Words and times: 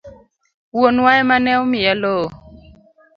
Wuonwa 0.75 1.09
ema 1.21 1.35
ne 1.43 1.51
omiya 1.61 1.93
lowo. 2.01 2.27